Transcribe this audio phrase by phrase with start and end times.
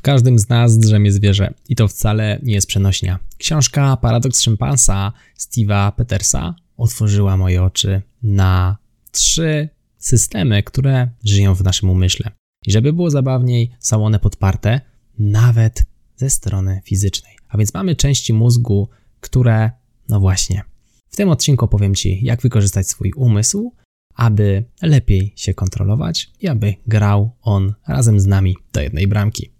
[0.00, 3.18] W każdym z nas drzemie zwierzę i to wcale nie jest przenośnia.
[3.38, 8.76] Książka Paradoks szympansa Steve'a Petersa otworzyła moje oczy na
[9.10, 9.68] trzy
[9.98, 12.30] systemy, które żyją w naszym umyśle.
[12.66, 14.80] I żeby było zabawniej, są one podparte
[15.18, 15.84] nawet
[16.16, 17.36] ze strony fizycznej.
[17.48, 18.88] A więc mamy części mózgu,
[19.20, 19.70] które,
[20.08, 20.62] no właśnie,
[21.10, 23.72] w tym odcinku opowiem Ci, jak wykorzystać swój umysł,
[24.14, 29.50] aby lepiej się kontrolować i aby grał on razem z nami do jednej bramki.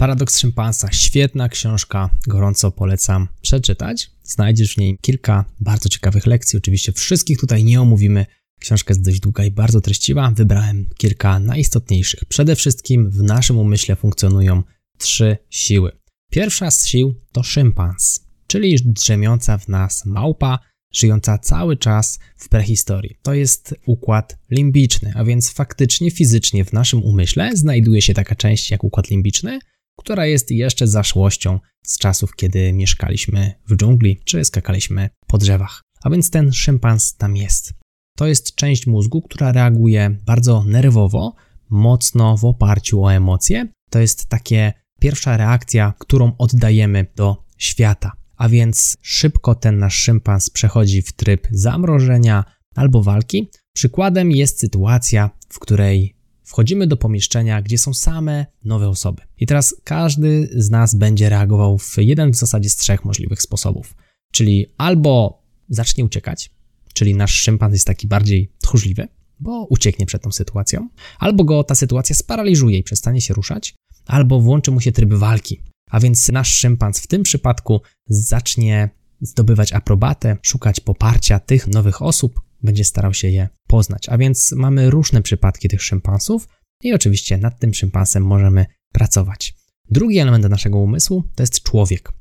[0.00, 4.10] Paradoks szympansa, świetna książka, gorąco polecam przeczytać.
[4.22, 6.56] Znajdziesz w niej kilka bardzo ciekawych lekcji.
[6.56, 8.26] Oczywiście wszystkich tutaj nie omówimy.
[8.60, 10.30] Książka jest dość długa i bardzo treściwa.
[10.30, 12.24] Wybrałem kilka najistotniejszych.
[12.24, 14.62] Przede wszystkim w naszym umyśle funkcjonują
[14.98, 15.92] trzy siły.
[16.30, 20.58] Pierwsza z sił to szympans, czyli drzemiąca w nas małpa,
[20.92, 23.18] żyjąca cały czas w prehistorii.
[23.22, 28.70] To jest układ limbiczny, a więc faktycznie fizycznie w naszym umyśle znajduje się taka część
[28.70, 29.58] jak układ limbiczny,
[30.00, 35.82] która jest jeszcze zaszłością z czasów, kiedy mieszkaliśmy w dżungli czy skakaliśmy po drzewach.
[36.04, 37.74] A więc ten szympans tam jest.
[38.16, 41.34] To jest część mózgu, która reaguje bardzo nerwowo,
[41.70, 43.68] mocno w oparciu o emocje.
[43.90, 50.50] To jest takie pierwsza reakcja, którą oddajemy do świata a więc szybko ten nasz szympans
[50.50, 53.50] przechodzi w tryb zamrożenia albo walki.
[53.72, 56.16] Przykładem jest sytuacja, w której
[56.50, 59.22] wchodzimy do pomieszczenia, gdzie są same nowe osoby.
[59.38, 63.94] I teraz każdy z nas będzie reagował w jeden w zasadzie z trzech możliwych sposobów.
[64.32, 66.50] Czyli albo zacznie uciekać,
[66.94, 69.08] czyli nasz szympan jest taki bardziej tchórzliwy,
[69.40, 73.74] bo ucieknie przed tą sytuacją, albo go ta sytuacja sparaliżuje i przestanie się ruszać,
[74.06, 78.90] albo włączy mu się tryb walki, a więc nasz szympanz w tym przypadku zacznie
[79.20, 84.08] zdobywać aprobatę, szukać poparcia tych nowych osób, będzie starał się je poznać.
[84.08, 86.48] A więc mamy różne przypadki tych szympansów
[86.82, 89.54] i oczywiście nad tym szympansem możemy pracować.
[89.90, 92.12] Drugi element naszego umysłu to jest człowiek.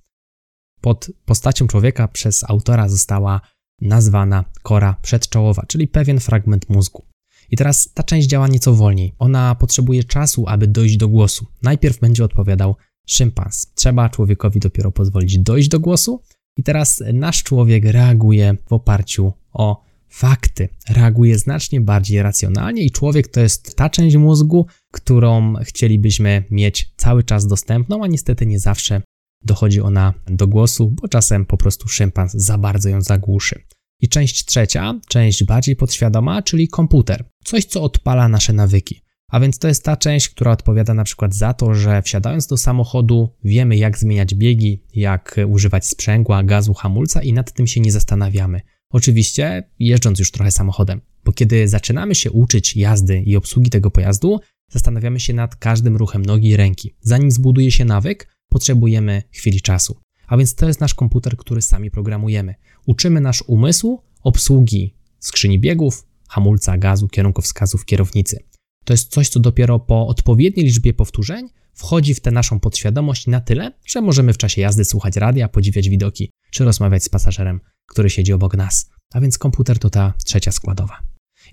[0.81, 3.41] Pod postacią człowieka przez autora została
[3.81, 7.05] nazwana kora przedczołowa, czyli pewien fragment mózgu.
[7.51, 9.13] I teraz ta część działa nieco wolniej.
[9.19, 11.45] Ona potrzebuje czasu, aby dojść do głosu.
[11.61, 12.75] Najpierw będzie odpowiadał
[13.07, 13.71] szympans.
[13.75, 16.21] Trzeba człowiekowi dopiero pozwolić dojść do głosu,
[16.59, 23.27] i teraz nasz człowiek reaguje w oparciu o fakty, reaguje znacznie bardziej racjonalnie, i człowiek
[23.27, 29.01] to jest ta część mózgu, którą chcielibyśmy mieć cały czas dostępną, a niestety nie zawsze
[29.41, 33.61] dochodzi ona do głosu, bo czasem po prostu szympans za bardzo ją zagłuszy.
[34.01, 37.25] I część trzecia, część bardziej podświadoma, czyli komputer.
[37.43, 39.01] Coś, co odpala nasze nawyki.
[39.31, 42.57] A więc to jest ta część, która odpowiada na przykład za to, że wsiadając do
[42.57, 47.91] samochodu wiemy jak zmieniać biegi, jak używać sprzęgła, gazu, hamulca i nad tym się nie
[47.91, 48.61] zastanawiamy.
[48.93, 54.39] Oczywiście jeżdżąc już trochę samochodem, bo kiedy zaczynamy się uczyć jazdy i obsługi tego pojazdu,
[54.71, 56.95] zastanawiamy się nad każdym ruchem nogi i ręki.
[57.01, 59.97] Zanim zbuduje się nawyk, potrzebujemy chwili czasu.
[60.27, 62.55] A więc to jest nasz komputer, który sami programujemy.
[62.85, 68.39] Uczymy nasz umysł obsługi skrzyni biegów, hamulca, gazu, kierunkowskazów, kierownicy.
[68.85, 73.41] To jest coś, co dopiero po odpowiedniej liczbie powtórzeń wchodzi w tę naszą podświadomość na
[73.41, 78.09] tyle, że możemy w czasie jazdy słuchać radia, podziwiać widoki, czy rozmawiać z pasażerem, który
[78.09, 78.89] siedzi obok nas.
[79.13, 80.99] A więc komputer to ta trzecia składowa.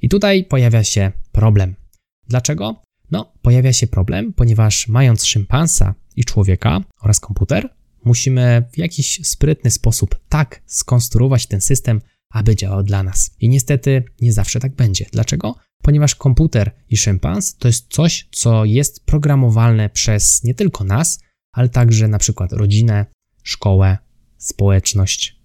[0.02, 1.74] I tutaj pojawia się problem.
[2.28, 2.82] Dlaczego?
[3.10, 7.74] No, pojawia się problem, ponieważ mając szympansa i człowieka oraz komputer,
[8.04, 13.30] musimy w jakiś sprytny sposób tak skonstruować ten system, aby działał dla nas.
[13.40, 15.06] I niestety nie zawsze tak będzie.
[15.12, 15.54] Dlaczego?
[15.86, 21.20] ponieważ komputer i szympans to jest coś, co jest programowalne przez nie tylko nas,
[21.52, 23.06] ale także na przykład rodzinę,
[23.42, 23.98] szkołę,
[24.38, 25.36] społeczność,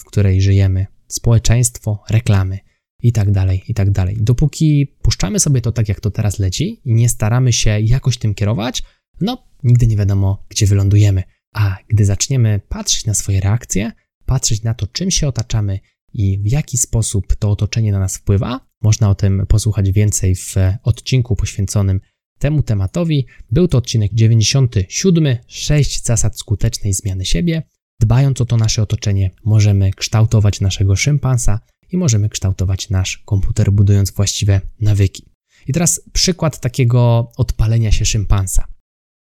[0.00, 2.58] w której żyjemy, społeczeństwo, reklamy
[3.02, 4.16] i tak dalej, i tak dalej.
[4.20, 8.34] Dopóki puszczamy sobie to tak, jak to teraz leci i nie staramy się jakoś tym
[8.34, 8.82] kierować,
[9.20, 11.22] no nigdy nie wiadomo, gdzie wylądujemy.
[11.54, 13.92] A gdy zaczniemy patrzeć na swoje reakcje,
[14.26, 15.80] patrzeć na to, czym się otaczamy
[16.12, 20.54] i w jaki sposób to otoczenie na nas wpływa, można o tym posłuchać więcej w
[20.82, 22.00] odcinku poświęconym
[22.38, 23.26] temu tematowi.
[23.50, 27.62] Był to odcinek 97, 6 zasad skutecznej zmiany siebie.
[28.00, 31.60] Dbając o to nasze otoczenie, możemy kształtować naszego szympansa
[31.92, 35.24] i możemy kształtować nasz komputer, budując właściwe nawyki.
[35.66, 38.64] I teraz przykład takiego odpalenia się szympansa.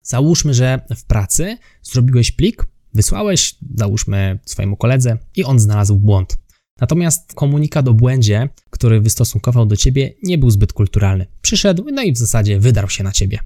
[0.04, 6.38] Załóżmy, że w pracy zrobiłeś plik, wysłałeś, załóżmy swojemu koledze i on znalazł błąd.
[6.82, 11.26] Natomiast komunikat o błędzie, który wystosunkował do ciebie, nie był zbyt kulturalny.
[11.42, 13.40] Przyszedł, no i w zasadzie wydarł się na ciebie.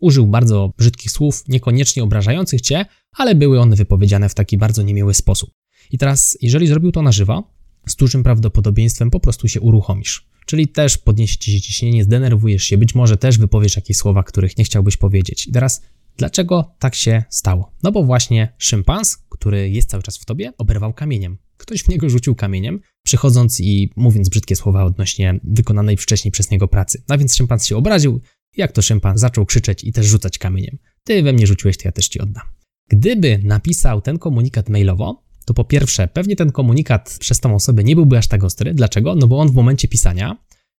[0.00, 5.14] Użył bardzo brzydkich słów, niekoniecznie obrażających cię, ale były one wypowiedziane w taki bardzo niemiły
[5.14, 5.50] sposób.
[5.90, 7.56] I teraz, jeżeli zrobił to na żywo,
[7.88, 10.28] z dużym prawdopodobieństwem po prostu się uruchomisz.
[10.46, 14.58] Czyli też podniesie ci się ciśnienie, zdenerwujesz się, być może też wypowiesz jakieś słowa, których
[14.58, 15.46] nie chciałbyś powiedzieć.
[15.46, 15.82] I teraz,
[16.16, 17.72] dlaczego tak się stało?
[17.82, 21.38] No bo właśnie szympans, który jest cały czas w tobie, oberwał kamieniem.
[21.56, 26.68] Ktoś w niego rzucił kamieniem, przychodząc i mówiąc brzydkie słowa odnośnie wykonanej wcześniej przez niego
[26.68, 27.02] pracy.
[27.08, 28.20] A więc szympans się obraził,
[28.56, 30.78] jak to szympan zaczął krzyczeć i też rzucać kamieniem.
[31.04, 32.44] Ty we mnie rzuciłeś, to ja też ci oddam.
[32.88, 37.94] Gdyby napisał ten komunikat mailowo, to po pierwsze, pewnie ten komunikat przez tą osobę nie
[37.94, 38.74] byłby aż tak ostry.
[38.74, 39.14] Dlaczego?
[39.14, 40.36] No bo on w momencie pisania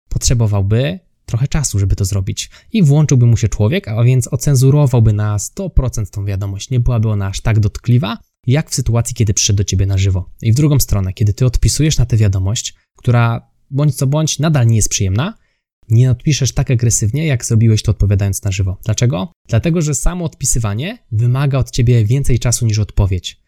[0.08, 2.50] potrzebowałby trochę czasu, żeby to zrobić.
[2.73, 6.70] I włączyłby mu się człowiek, a więc ocenzurowałby na 100% tą wiadomość.
[6.70, 10.31] Nie byłaby ona aż tak dotkliwa, jak w sytuacji, kiedy przyszedł do ciebie na żywo.
[10.43, 14.67] I w drugą stronę, kiedy ty odpisujesz na tę wiadomość, która bądź co bądź nadal
[14.67, 15.34] nie jest przyjemna,
[15.88, 18.76] nie odpiszesz tak agresywnie, jak zrobiłeś to odpowiadając na żywo.
[18.84, 19.32] Dlaczego?
[19.48, 23.40] Dlatego, że samo odpisywanie wymaga od ciebie więcej czasu niż odpowiedź.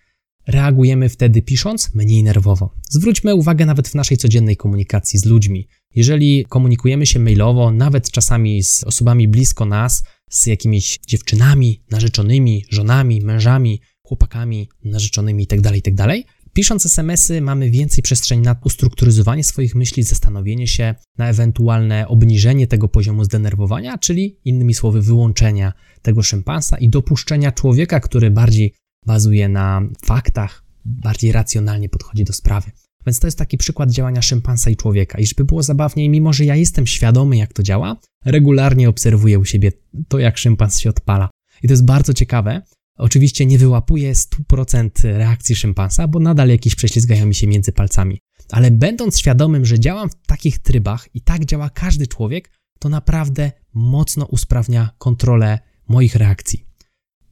[0.46, 2.74] Reagujemy wtedy pisząc mniej nerwowo.
[2.90, 5.68] Zwróćmy uwagę nawet w naszej codziennej komunikacji z ludźmi.
[5.94, 13.20] Jeżeli komunikujemy się mailowo, nawet czasami z osobami blisko nas, z jakimiś dziewczynami, narzeczonymi, żonami,
[13.20, 16.22] mężami, chłopakami, narzeczonymi itd., itd.,
[16.58, 22.88] Pisząc SMS-y mamy więcej przestrzeni na ustrukturyzowanie swoich myśli, zastanowienie się na ewentualne obniżenie tego
[22.88, 25.72] poziomu zdenerwowania, czyli innymi słowy wyłączenia
[26.02, 28.74] tego szympansa i dopuszczenia człowieka, który bardziej
[29.06, 32.70] bazuje na faktach, bardziej racjonalnie podchodzi do sprawy.
[33.06, 35.18] Więc to jest taki przykład działania szympansa i człowieka.
[35.18, 39.44] I żeby było zabawniej, mimo że ja jestem świadomy, jak to działa, regularnie obserwuję u
[39.44, 39.72] siebie
[40.08, 41.30] to, jak szympans się odpala.
[41.62, 42.62] I to jest bardzo ciekawe,
[42.98, 48.20] Oczywiście nie wyłapuję 100% reakcji szympansa, bo nadal jakieś prześlizgają mi się między palcami.
[48.50, 53.52] Ale będąc świadomym, że działam w takich trybach i tak działa każdy człowiek, to naprawdę
[53.74, 55.58] mocno usprawnia kontrolę
[55.88, 56.64] moich reakcji.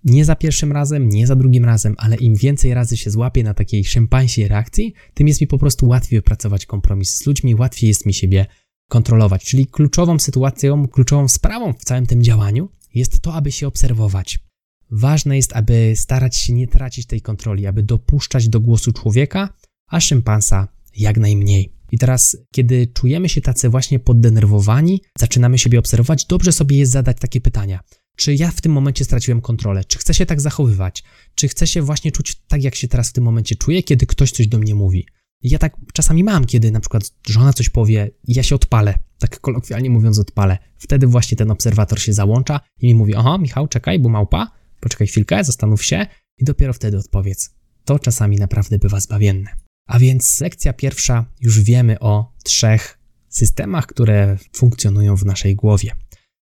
[0.05, 3.55] Nie za pierwszym razem, nie za drugim razem, ale im więcej razy się złapię na
[3.55, 8.07] takiej szympansiej reakcji, tym jest mi po prostu łatwiej wypracować kompromis z ludźmi, łatwiej jest
[8.07, 8.47] mi siebie
[8.89, 9.45] kontrolować.
[9.45, 14.46] Czyli kluczową sytuacją, kluczową sprawą w całym tym działaniu jest to, aby się obserwować.
[14.91, 19.49] Ważne jest, aby starać się nie tracić tej kontroli, aby dopuszczać do głosu człowieka,
[19.91, 21.73] a szympansa jak najmniej.
[21.93, 27.17] I teraz, kiedy czujemy się tacy właśnie poddenerwowani, zaczynamy siebie obserwować, dobrze sobie jest zadać
[27.21, 27.81] takie pytania.
[28.17, 29.85] Czy ja w tym momencie straciłem kontrolę?
[29.85, 31.05] Czy chcę się tak zachowywać?
[31.35, 34.33] Czy chcę się właśnie czuć tak, jak się teraz w tym momencie czuję, kiedy ktoś
[34.33, 35.07] coś do mnie mówi?
[35.43, 39.91] Ja tak czasami mam, kiedy na przykład żona coś powie ja się odpalę, tak kolokwialnie
[39.91, 40.59] mówiąc odpalę.
[40.79, 44.51] Wtedy właśnie ten obserwator się załącza i mi mówi, aha, Michał, czekaj, bo małpa,
[44.81, 46.07] poczekaj chwilkę, zastanów się
[46.39, 47.51] i dopiero wtedy odpowiedz.
[47.85, 49.51] To czasami naprawdę bywa zbawienne.
[49.87, 55.93] A więc lekcja pierwsza, już wiemy o trzech systemach, które funkcjonują w naszej głowie.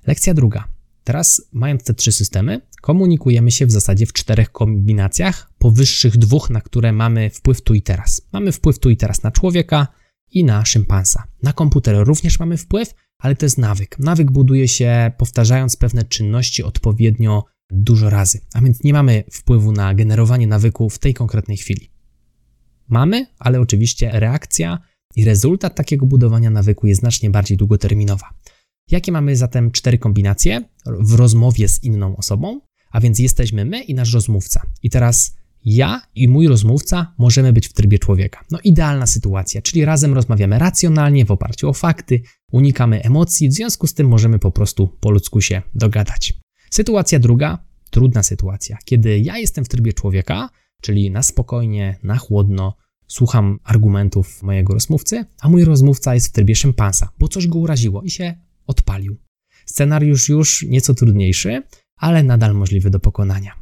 [0.07, 0.69] Lekcja druga.
[1.05, 6.61] Teraz, mając te trzy systemy, komunikujemy się w zasadzie w czterech kombinacjach, powyższych dwóch, na
[6.61, 8.23] które mamy wpływ tu i teraz.
[8.33, 9.89] Mamy wpływ tu i teraz na człowieka
[10.31, 11.25] i na szympansa.
[11.43, 13.99] Na komputer również mamy wpływ, ale to jest nawyk.
[13.99, 17.45] Nawyk buduje się powtarzając pewne czynności odpowiednio
[17.75, 21.91] dużo razy, a więc nie mamy wpływu na generowanie nawyku w tej konkretnej chwili.
[22.89, 24.79] Mamy, ale oczywiście reakcja
[25.17, 28.35] i rezultat takiego budowania nawyku jest znacznie bardziej długoterminowa.
[28.91, 32.61] Jakie mamy zatem cztery kombinacje w rozmowie z inną osobą?
[32.91, 34.63] A więc jesteśmy my i nasz rozmówca.
[34.83, 38.45] I teraz ja i mój rozmówca możemy być w trybie człowieka.
[38.51, 43.87] No idealna sytuacja, czyli razem rozmawiamy racjonalnie w oparciu o fakty, unikamy emocji, w związku
[43.87, 46.44] z tym możemy po prostu po ludzku się dogadać.
[46.75, 47.59] Sytuacja druga,
[47.91, 50.51] trudna sytuacja, kiedy ja jestem w trybie człowieka,
[50.83, 52.77] czyli na spokojnie, na chłodno,
[53.07, 58.03] słucham argumentów mojego rozmówcy, a mój rozmówca jest w trybie szympansa, bo coś go uraziło
[58.03, 58.35] i się
[58.67, 59.17] odpalił.
[59.67, 61.63] Scenariusz już nieco trudniejszy,
[61.97, 63.53] ale nadal możliwy do pokonania.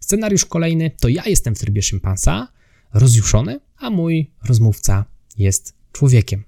[0.00, 2.48] Scenariusz kolejny to ja jestem w trybie szympansa,
[2.94, 5.04] rozjuszony, a mój rozmówca
[5.38, 6.44] jest człowiekiem.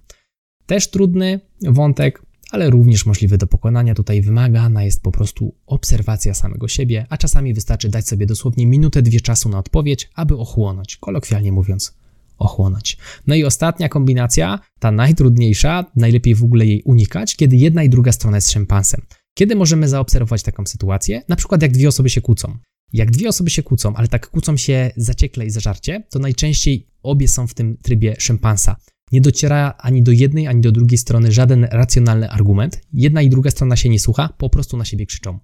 [0.66, 2.22] Też trudny wątek,
[2.54, 3.94] ale również możliwy do pokonania.
[3.94, 9.02] Tutaj wymagana jest po prostu obserwacja samego siebie, a czasami wystarczy dać sobie dosłownie minutę,
[9.02, 11.94] dwie czasu na odpowiedź, aby ochłonąć, kolokwialnie mówiąc,
[12.38, 12.98] ochłonąć.
[13.26, 18.12] No i ostatnia kombinacja, ta najtrudniejsza, najlepiej w ogóle jej unikać, kiedy jedna i druga
[18.12, 19.00] strona jest szympansem.
[19.34, 21.22] Kiedy możemy zaobserwować taką sytuację?
[21.28, 22.58] Na przykład jak dwie osoby się kłócą.
[22.92, 27.28] Jak dwie osoby się kłócą, ale tak kłócą się zaciekle i zażarcie, to najczęściej obie
[27.28, 28.76] są w tym trybie szympansa.
[29.12, 32.80] Nie dociera ani do jednej, ani do drugiej strony żaden racjonalny argument.
[32.92, 35.38] Jedna i druga strona się nie słucha, po prostu na siebie krzyczą.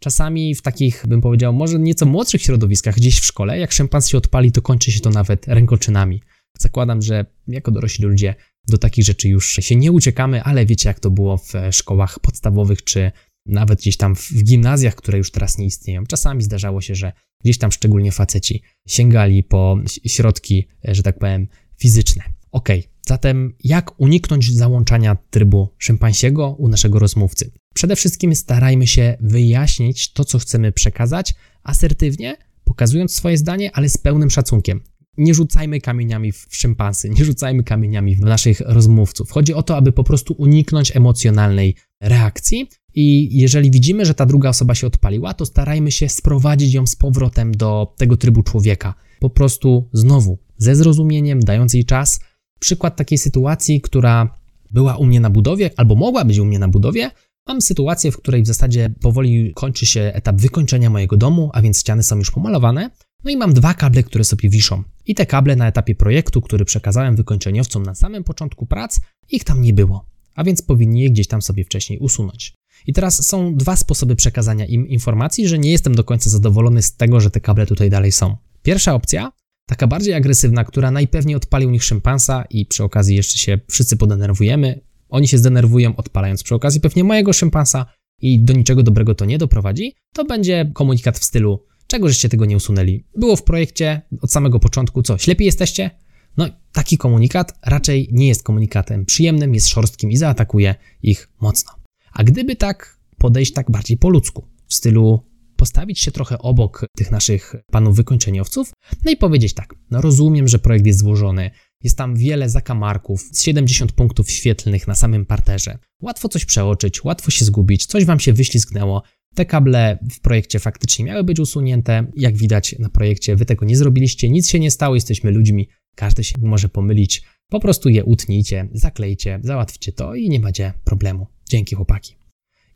[0.00, 4.18] Czasami w takich, bym powiedział, może nieco młodszych środowiskach, gdzieś w szkole, jak szympan się
[4.18, 6.22] odpali, to kończy się to nawet rękoczynami.
[6.58, 8.34] Zakładam, że jako dorośli ludzie
[8.68, 12.84] do takich rzeczy już się nie uciekamy, ale wiecie, jak to było w szkołach podstawowych
[12.84, 13.12] czy
[13.46, 16.06] nawet gdzieś tam w gimnazjach, które już teraz nie istnieją.
[16.06, 17.12] Czasami zdarzało się, że
[17.44, 21.48] gdzieś tam szczególnie faceci sięgali po środki, że tak powiem,
[21.78, 22.24] fizyczne.
[22.52, 22.68] Ok,
[23.10, 27.50] zatem jak uniknąć załączania trybu szympansiego u naszego rozmówcy?
[27.74, 33.98] Przede wszystkim starajmy się wyjaśnić to, co chcemy przekazać asertywnie, pokazując swoje zdanie, ale z
[33.98, 34.80] pełnym szacunkiem.
[35.18, 39.30] Nie rzucajmy kamieniami w szympansy, nie rzucajmy kamieniami w naszych rozmówców.
[39.30, 44.48] Chodzi o to, aby po prostu uniknąć emocjonalnej reakcji i jeżeli widzimy, że ta druga
[44.48, 48.94] osoba się odpaliła, to starajmy się sprowadzić ją z powrotem do tego trybu człowieka.
[49.20, 52.20] Po prostu znowu, ze zrozumieniem, dając jej czas.
[52.60, 54.38] Przykład takiej sytuacji, która
[54.70, 57.10] była u mnie na budowie, albo mogła być u mnie na budowie.
[57.46, 61.80] Mam sytuację, w której w zasadzie powoli kończy się etap wykończenia mojego domu, a więc
[61.80, 62.90] ściany są już pomalowane.
[63.24, 64.82] No i mam dwa kable, które sobie wiszą.
[65.06, 69.00] I te kable na etapie projektu, który przekazałem wykończeniowcom na samym początku prac,
[69.30, 70.06] ich tam nie było.
[70.34, 72.54] A więc powinni je gdzieś tam sobie wcześniej usunąć.
[72.86, 76.96] I teraz są dwa sposoby przekazania im informacji, że nie jestem do końca zadowolony z
[76.96, 78.36] tego, że te kable tutaj dalej są.
[78.62, 79.32] Pierwsza opcja,
[79.70, 83.96] taka bardziej agresywna, która najpewniej odpali u nich szympansa i przy okazji jeszcze się wszyscy
[83.96, 84.80] podenerwujemy.
[85.08, 87.86] Oni się zdenerwują, odpalając przy okazji pewnie mojego szympansa
[88.20, 92.44] i do niczego dobrego to nie doprowadzi, to będzie komunikat w stylu czego żeście tego
[92.44, 93.04] nie usunęli?
[93.16, 95.90] Było w projekcie od samego początku, co, ślepi jesteście?
[96.36, 101.72] No, taki komunikat raczej nie jest komunikatem przyjemnym, jest szorstkim i zaatakuje ich mocno.
[102.12, 105.29] A gdyby tak podejść tak bardziej po ludzku, w stylu
[105.60, 108.72] postawić się trochę obok tych naszych panów wykończeniowców,
[109.04, 111.50] no i powiedzieć tak, no rozumiem, że projekt jest złożony,
[111.82, 115.78] jest tam wiele zakamarków, 70 punktów świetlnych na samym parterze.
[116.02, 119.02] Łatwo coś przeoczyć, łatwo się zgubić, coś wam się wyślizgnęło.
[119.34, 122.06] Te kable w projekcie faktycznie miały być usunięte.
[122.16, 126.24] Jak widać na projekcie, wy tego nie zrobiliście, nic się nie stało, jesteśmy ludźmi, każdy
[126.24, 127.22] się może pomylić.
[127.48, 131.26] Po prostu je utnijcie, zaklejcie, załatwcie to i nie macie problemu.
[131.48, 132.19] Dzięki chłopaki.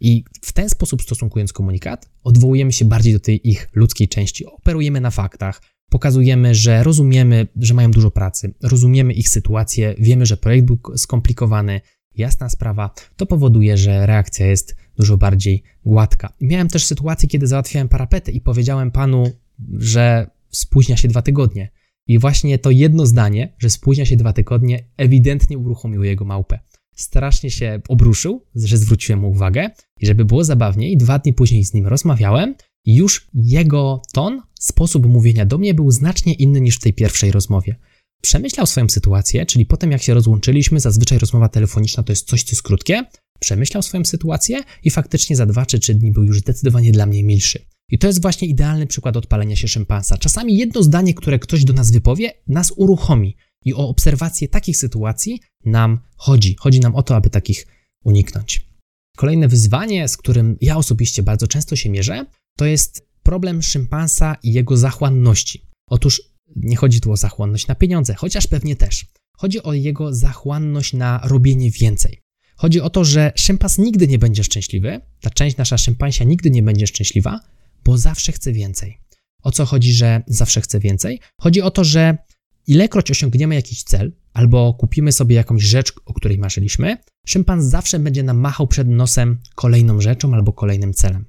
[0.05, 5.01] I w ten sposób stosunkując komunikat, odwołujemy się bardziej do tej ich ludzkiej części, operujemy
[5.01, 10.67] na faktach, pokazujemy, że rozumiemy, że mają dużo pracy, rozumiemy ich sytuację, wiemy, że projekt
[10.67, 11.81] był skomplikowany,
[12.15, 16.33] jasna sprawa, to powoduje, że reakcja jest dużo bardziej gładka.
[16.41, 19.33] Miałem też sytuację, kiedy załatwiałem parapetę i powiedziałem panu,
[19.79, 21.71] że spóźnia się dwa tygodnie.
[22.07, 26.59] I właśnie to jedno zdanie, że spóźnia się dwa tygodnie, ewidentnie uruchomiło jego małpę
[26.95, 29.71] strasznie się obruszył, że zwróciłem mu uwagę
[30.01, 35.07] i żeby było zabawniej, dwa dni później z nim rozmawiałem i już jego ton, sposób
[35.07, 37.77] mówienia do mnie był znacznie inny niż w tej pierwszej rozmowie.
[38.23, 42.53] Przemyślał swoją sytuację, czyli potem jak się rozłączyliśmy, zazwyczaj rozmowa telefoniczna to jest coś, co
[42.53, 43.05] jest krótkie,
[43.41, 47.25] przemyślał swoją sytuację i faktycznie za dwa czy trzy dni był już zdecydowanie dla mnie
[47.25, 47.59] milszy.
[47.89, 50.19] I to jest właśnie idealny przykład odpalenia się szympansa.
[50.19, 53.37] Czasami jedno zdanie, które ktoś do nas wypowie, nas uruchomi.
[53.65, 56.57] I o obserwację takich sytuacji nam chodzi.
[56.59, 57.67] Chodzi nam o to, aby takich
[58.05, 58.69] uniknąć.
[59.17, 64.53] Kolejne wyzwanie, z którym ja osobiście bardzo często się mierzę, to jest problem szympansa i
[64.53, 65.67] jego zachłanności.
[65.91, 66.23] Otóż
[66.57, 69.07] nie chodzi tu o zachłanność na pieniądze, chociaż pewnie też.
[69.37, 72.21] Chodzi o jego zachłanność na robienie więcej.
[72.57, 76.63] Chodzi o to, że szympans nigdy nie będzie szczęśliwy, ta część nasza szympansia nigdy nie
[76.63, 77.41] będzie szczęśliwa,
[77.85, 78.99] bo zawsze chce więcej.
[79.43, 81.21] O co chodzi, że zawsze chce więcej?
[81.41, 82.19] Chodzi o to, że
[82.67, 88.23] Ilekroć osiągniemy jakiś cel, albo kupimy sobie jakąś rzecz, o której marzyliśmy, szympans zawsze będzie
[88.23, 91.25] nam machał przed nosem kolejną rzeczą albo kolejnym celem.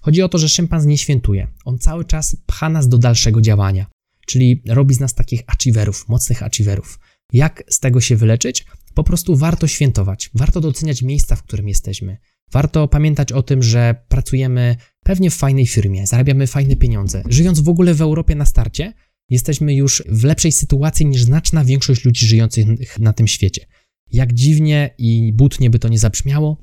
[0.00, 1.48] Chodzi o to, że szympans nie świętuje.
[1.64, 3.86] On cały czas pcha nas do dalszego działania,
[4.26, 6.98] czyli robi z nas takich achieverów, mocnych achieverów.
[7.32, 8.66] Jak z tego się wyleczyć?
[8.94, 12.18] Po prostu warto świętować, warto doceniać miejsca, w którym jesteśmy.
[12.52, 17.22] Warto pamiętać o tym, że pracujemy pewnie w fajnej firmie, zarabiamy fajne pieniądze.
[17.28, 18.92] Żyjąc w ogóle w Europie na starcie,
[19.30, 23.66] jesteśmy już w lepszej sytuacji niż znaczna większość ludzi żyjących na tym świecie.
[24.12, 26.56] Jak dziwnie i butnie by to nie zabrzmiało,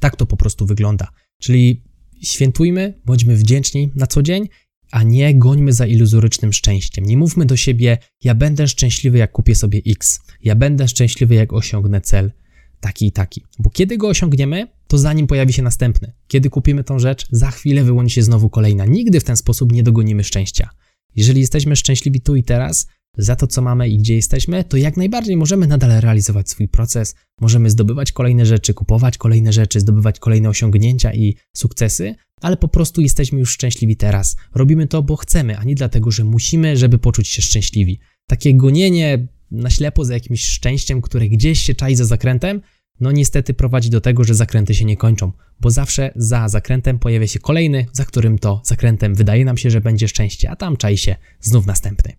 [0.00, 1.08] tak to po prostu wygląda.
[1.40, 1.82] Czyli
[2.22, 4.48] świętujmy, bądźmy wdzięczni na co dzień,
[4.90, 7.04] a nie gońmy za iluzorycznym szczęściem.
[7.06, 11.52] Nie mówmy do siebie, ja będę szczęśliwy, jak kupię sobie X, ja będę szczęśliwy, jak
[11.52, 12.32] osiągnę cel
[12.80, 13.44] taki i taki.
[13.58, 16.12] Bo kiedy go osiągniemy, to zanim pojawi się następny.
[16.28, 18.84] Kiedy kupimy tą rzecz, za chwilę wyłoni się znowu kolejna.
[18.84, 20.70] Nigdy w ten sposób nie dogonimy szczęścia.
[21.18, 24.96] Jeżeli jesteśmy szczęśliwi tu i teraz, za to, co mamy i gdzie jesteśmy, to jak
[24.96, 30.48] najbardziej możemy nadal realizować swój proces, możemy zdobywać kolejne rzeczy, kupować kolejne rzeczy, zdobywać kolejne
[30.48, 34.36] osiągnięcia i sukcesy, ale po prostu jesteśmy już szczęśliwi teraz.
[34.54, 37.98] Robimy to, bo chcemy, a nie dlatego, że musimy, żeby poczuć się szczęśliwi.
[38.26, 42.60] Takie gonienie na ślepo za jakimś szczęściem, które gdzieś się czai za zakrętem,
[43.00, 47.26] no niestety prowadzi do tego, że zakręty się nie kończą, bo zawsze za zakrętem pojawia
[47.26, 50.98] się kolejny, za którym to zakrętem wydaje nam się, że będzie szczęście, a tam czai
[50.98, 52.12] się znów następny.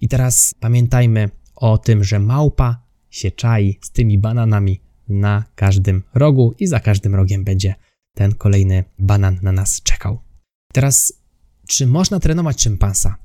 [0.00, 6.54] I teraz pamiętajmy o tym, że małpa się czai z tymi bananami na każdym rogu
[6.58, 7.74] i za każdym rogiem będzie
[8.14, 10.18] ten kolejny banan na nas czekał.
[10.72, 11.12] Teraz,
[11.68, 13.16] czy można trenować szympansa?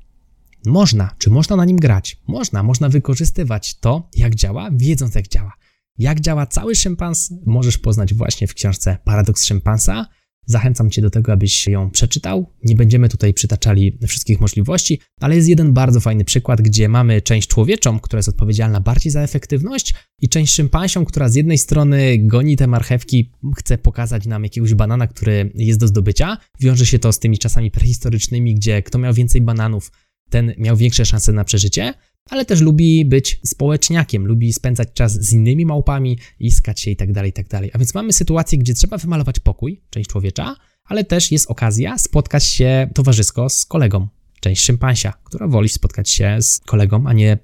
[0.66, 1.14] Można.
[1.18, 2.20] Czy można na nim grać?
[2.26, 2.62] Można.
[2.62, 5.52] Można wykorzystywać to, jak działa, wiedząc jak działa.
[5.98, 10.06] Jak działa cały szympans, możesz poznać właśnie w książce Paradoks szympansa.
[10.46, 12.46] Zachęcam Cię do tego, abyś ją przeczytał.
[12.64, 17.48] Nie będziemy tutaj przytaczali wszystkich możliwości, ale jest jeden bardzo fajny przykład, gdzie mamy część
[17.48, 22.56] człowieczą, która jest odpowiedzialna bardziej za efektywność, i część szympansią, która z jednej strony goni
[22.56, 26.38] te marchewki, chce pokazać nam jakiegoś banana, który jest do zdobycia.
[26.60, 29.92] Wiąże się to z tymi czasami prehistorycznymi, gdzie kto miał więcej bananów,
[30.30, 31.94] ten miał większe szanse na przeżycie
[32.30, 37.26] ale też lubi być społeczniakiem, lubi spędzać czas z innymi małpami, iskać się itd., tak
[37.26, 37.48] itd.
[37.48, 41.98] Tak A więc mamy sytuację, gdzie trzeba wymalować pokój, część człowiecza, ale też jest okazja
[41.98, 44.08] spotkać się towarzysko z kolegą,
[44.40, 47.38] część szympansia, która woli spotkać się z kolegą, a nie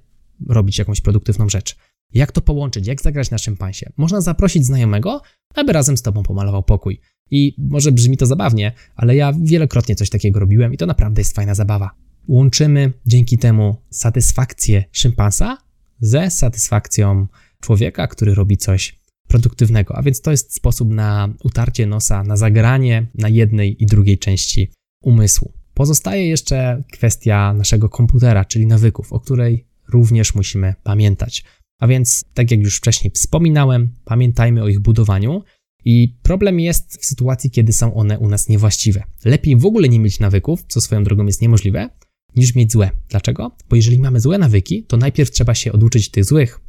[0.49, 1.77] robić jakąś produktywną rzecz.
[2.13, 2.87] Jak to połączyć?
[2.87, 3.93] Jak zagrać na szympansie?
[3.97, 5.23] Można zaprosić znajomego,
[5.55, 7.01] aby razem z tobą pomalował pokój.
[7.31, 11.35] I może brzmi to zabawnie, ale ja wielokrotnie coś takiego robiłem i to naprawdę jest
[11.35, 15.59] fajna zabawa łączymy dzięki temu satysfakcję szympansa
[16.01, 17.27] ze satysfakcją
[17.61, 19.97] człowieka, który robi coś produktywnego.
[19.97, 24.73] A więc to jest sposób na utarcie nosa, na zagranie na jednej i drugiej części
[25.03, 25.53] umysłu.
[25.75, 31.45] Pozostaje jeszcze kwestia naszego komputera, czyli nawyków, o której również musimy pamiętać.
[31.81, 35.43] A więc, tak jak już wcześniej wspominałem, pamiętajmy o ich budowaniu.
[35.85, 39.03] I problem jest w sytuacji, kiedy są one u nas niewłaściwe.
[39.25, 41.89] Lepiej w ogóle nie mieć nawyków, co swoją drogą jest niemożliwe,
[42.37, 42.91] niż mieć złe.
[43.09, 43.57] Dlaczego?
[43.71, 46.61] Bo jeżeli mamy złe nawyki, to najpierw trzeba się oduczyć tych złych,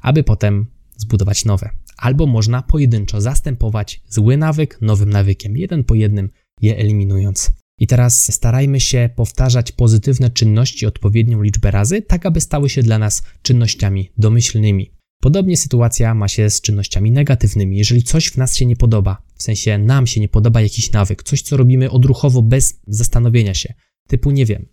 [0.00, 0.66] aby potem
[0.96, 1.70] zbudować nowe.
[1.96, 7.50] Albo można pojedynczo zastępować zły nawyk nowym nawykiem, jeden po jednym je eliminując.
[7.78, 12.98] I teraz starajmy się powtarzać pozytywne czynności odpowiednią liczbę razy, tak aby stały się dla
[12.98, 14.90] nas czynnościami domyślnymi.
[15.22, 17.76] Podobnie sytuacja ma się z czynnościami negatywnymi.
[17.76, 21.22] Jeżeli coś w nas się nie podoba, w sensie nam się nie podoba jakiś nawyk,
[21.22, 23.74] coś co robimy odruchowo bez zastanowienia się,
[24.08, 24.66] typu nie wiem,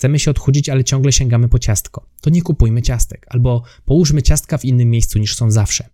[0.00, 2.06] Chcemy się odchudzić, ale ciągle sięgamy po ciastko.
[2.20, 5.88] To nie kupujmy ciastek, albo połóżmy ciastka w innym miejscu niż są zawsze.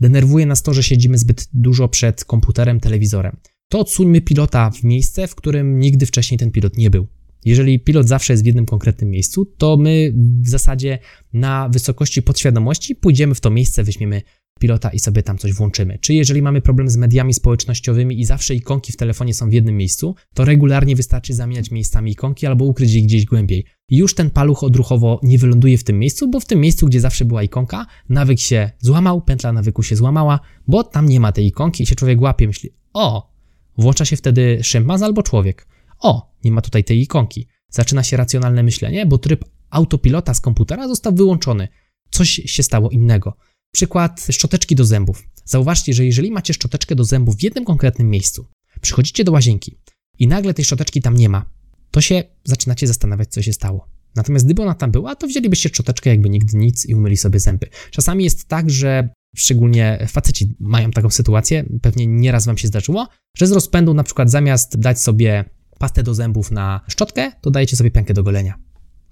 [0.00, 3.36] Denerwuje nas to, że siedzimy zbyt dużo przed komputerem, telewizorem.
[3.68, 7.06] To odsuńmy pilota w miejsce, w którym nigdy wcześniej ten pilot nie był.
[7.44, 10.12] Jeżeli pilot zawsze jest w jednym konkretnym miejscu, to my
[10.42, 10.98] w zasadzie
[11.32, 14.22] na wysokości podświadomości pójdziemy w to miejsce, weźmiemy
[14.60, 15.98] pilota i sobie tam coś włączymy.
[15.98, 19.76] Czy jeżeli mamy problem z mediami społecznościowymi i zawsze ikonki w telefonie są w jednym
[19.76, 23.64] miejscu, to regularnie wystarczy zamieniać miejscami ikonki albo ukryć je gdzieś głębiej.
[23.88, 27.24] Już ten paluch odruchowo nie wyląduje w tym miejscu, bo w tym miejscu, gdzie zawsze
[27.24, 31.82] była ikonka, nawyk się złamał, pętla nawyku się złamała, bo tam nie ma tej ikonki
[31.82, 33.32] i się człowiek łapie, myśli, o,
[33.78, 35.66] włącza się wtedy szympans albo człowiek.
[36.00, 37.46] O, nie ma tutaj tej ikonki.
[37.68, 41.68] Zaczyna się racjonalne myślenie, bo tryb autopilota z komputera został wyłączony.
[42.10, 43.36] Coś się stało innego.
[43.72, 45.22] Przykład szczoteczki do zębów.
[45.44, 48.46] Zauważcie, że jeżeli macie szczoteczkę do zębów w jednym konkretnym miejscu,
[48.80, 49.78] przychodzicie do łazienki
[50.18, 51.50] i nagle tej szczoteczki tam nie ma,
[51.90, 53.88] to się zaczynacie zastanawiać, co się stało.
[54.16, 57.66] Natomiast gdyby ona tam była, to wzięlibyście szczoteczkę jakby nigdy nic i umyli sobie zęby.
[57.90, 63.46] Czasami jest tak, że szczególnie faceci mają taką sytuację, pewnie nieraz wam się zdarzyło, że
[63.46, 65.44] z rozpędu na przykład zamiast dać sobie
[65.78, 68.58] pastę do zębów na szczotkę, to dajecie sobie piankę do golenia.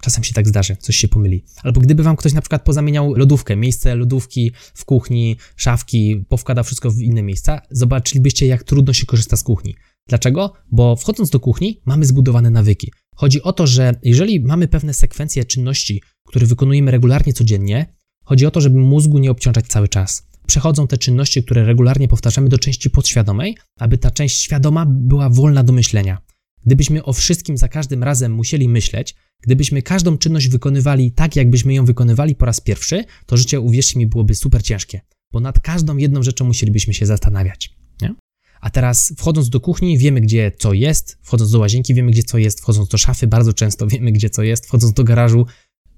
[0.01, 1.43] Czasem się tak zdarzy, coś się pomyli.
[1.63, 6.91] Albo gdyby wam ktoś na przykład pozamieniał lodówkę, miejsce lodówki w kuchni, szafki, powkładał wszystko
[6.91, 9.75] w inne miejsca, zobaczylibyście, jak trudno się korzysta z kuchni.
[10.07, 10.53] Dlaczego?
[10.71, 12.91] Bo wchodząc do kuchni, mamy zbudowane nawyki.
[13.15, 18.51] Chodzi o to, że jeżeli mamy pewne sekwencje czynności, które wykonujemy regularnie codziennie, chodzi o
[18.51, 20.27] to, żeby mózgu nie obciążać cały czas.
[20.47, 25.63] Przechodzą te czynności, które regularnie powtarzamy, do części podświadomej, aby ta część świadoma była wolna
[25.63, 26.21] do myślenia.
[26.65, 31.85] Gdybyśmy o wszystkim za każdym razem musieli myśleć, gdybyśmy każdą czynność wykonywali tak, jakbyśmy ją
[31.85, 36.23] wykonywali po raz pierwszy, to życie, uwierzcie mi, byłoby super ciężkie, bo nad każdą jedną
[36.23, 37.75] rzeczą musielibyśmy się zastanawiać.
[38.01, 38.15] Nie?
[38.61, 42.37] A teraz wchodząc do kuchni, wiemy gdzie co jest, wchodząc do łazienki, wiemy gdzie co
[42.37, 45.45] jest, wchodząc do szafy, bardzo często wiemy gdzie co jest, wchodząc do garażu,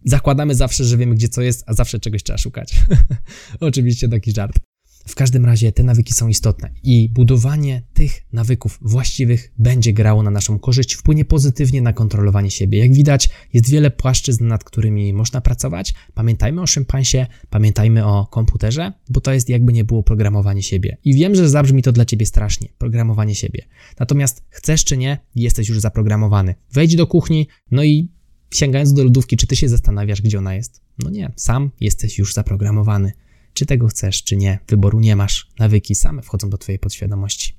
[0.06, 2.76] zakładamy zawsze, że wiemy gdzie co jest, a zawsze czegoś trzeba szukać.
[3.60, 4.60] Oczywiście taki żart.
[5.06, 10.32] W każdym razie te nawyki są istotne i budowanie tych nawyków właściwych będzie grało na
[10.32, 12.80] naszą korzyść, wpłynie pozytywnie na kontrolowanie siebie.
[12.80, 15.94] Jak widać, jest wiele płaszczyzn, nad którymi można pracować.
[16.13, 20.98] Pamiętajmy o szympansie, pamiętajmy o komputerze, bo to jest jakby nie było programowanie siebie.
[21.04, 23.66] I wiem, że zabrzmi to dla ciebie strasznie, programowanie siebie.
[24.00, 26.56] Natomiast chcesz czy nie, jesteś już zaprogramowany.
[26.74, 28.10] Wejdź do kuchni, no i
[28.54, 30.82] sięgając do lodówki, czy ty się zastanawiasz, gdzie ona jest?
[31.00, 33.12] No nie, sam jesteś już zaprogramowany.
[33.54, 34.60] Czy tego chcesz, czy nie.
[34.68, 35.48] Wyboru nie masz.
[35.60, 37.58] Nawyki same wchodzą do Twojej podświadomości.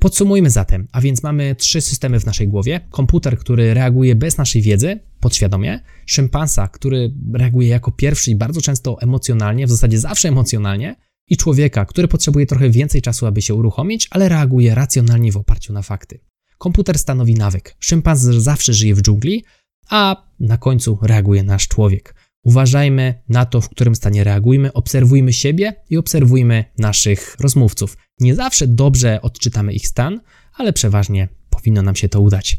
[0.00, 4.62] Podsumujmy zatem, a więc mamy trzy systemy w naszej głowie: komputer, który reaguje bez naszej
[4.62, 10.96] wiedzy, podświadomie, szympansa, który reaguje jako pierwszy i bardzo często emocjonalnie, w zasadzie zawsze emocjonalnie,
[11.28, 15.72] i człowieka, który potrzebuje trochę więcej czasu, aby się uruchomić, ale reaguje racjonalnie w oparciu
[15.72, 16.20] na fakty.
[16.58, 17.76] Komputer stanowi nawyk.
[17.78, 19.44] Szympans zawsze żyje w dżungli,
[19.90, 22.14] a na końcu reaguje nasz człowiek.
[22.44, 27.96] Uważajmy na to, w którym stanie reagujmy, obserwujmy siebie i obserwujmy naszych rozmówców.
[28.20, 30.20] Nie zawsze dobrze odczytamy ich stan,
[30.54, 32.58] ale przeważnie powinno nam się to udać.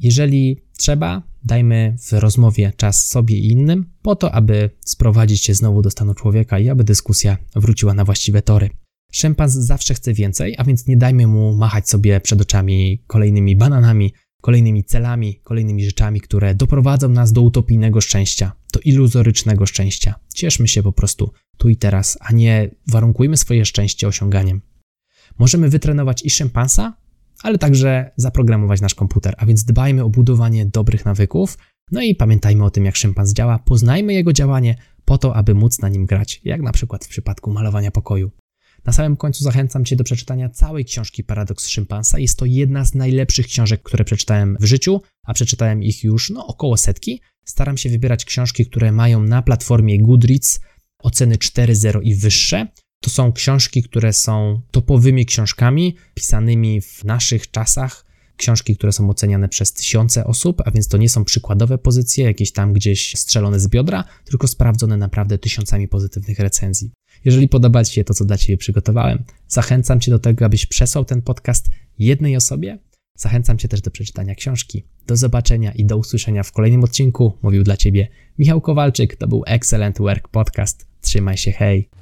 [0.00, 5.82] Jeżeli trzeba, dajmy w rozmowie czas sobie i innym, po to, aby sprowadzić się znowu
[5.82, 8.70] do stanu człowieka i aby dyskusja wróciła na właściwe tory.
[9.12, 14.12] Szempans zawsze chce więcej, a więc nie dajmy mu machać sobie przed oczami kolejnymi bananami,
[14.40, 20.14] kolejnymi celami, kolejnymi rzeczami, które doprowadzą nas do utopijnego szczęścia, do iluzorycznego szczęścia.
[20.34, 24.60] Cieszmy się po prostu tu i teraz, a nie warunkujmy swoje szczęście osiąganiem.
[25.38, 26.96] Możemy wytrenować i szympansa,
[27.42, 31.58] ale także zaprogramować nasz komputer, a więc dbajmy o budowanie dobrych nawyków,
[31.92, 35.80] no i pamiętajmy o tym, jak szympans działa, poznajmy jego działanie po to, aby móc
[35.80, 38.30] na nim grać, jak na przykład w przypadku malowania pokoju.
[38.84, 42.18] Na samym końcu zachęcam Cię do przeczytania całej książki Paradoks Szympansa.
[42.18, 46.46] Jest to jedna z najlepszych książek, które przeczytałem w życiu, a przeczytałem ich już no,
[46.46, 47.20] około setki.
[47.44, 50.60] Staram się wybierać książki, które mają na platformie Goodreads
[50.98, 52.66] oceny 4.0 i wyższe.
[53.00, 59.48] To są książki, które są topowymi książkami, pisanymi w naszych czasach, książki, które są oceniane
[59.48, 63.68] przez tysiące osób, a więc to nie są przykładowe pozycje, jakieś tam gdzieś strzelone z
[63.68, 66.90] biodra, tylko sprawdzone naprawdę tysiącami pozytywnych recenzji.
[67.24, 71.04] Jeżeli podoba Ci się to, co dla Ciebie przygotowałem, zachęcam Cię do tego, abyś przesłał
[71.04, 72.78] ten podcast jednej osobie.
[73.16, 74.84] Zachęcam Cię też do przeczytania książki.
[75.06, 77.38] Do zobaczenia i do usłyszenia w kolejnym odcinku.
[77.42, 79.16] Mówił dla Ciebie Michał Kowalczyk.
[79.16, 80.86] To był Excellent Work Podcast.
[81.00, 82.01] Trzymaj się, hej!